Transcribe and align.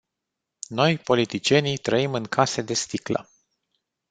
Noi, 0.69 0.97
politicienii, 0.97 1.77
trăim 1.77 2.13
în 2.13 2.23
case 2.25 2.61
de 2.61 2.73
sticlă. 2.73 3.29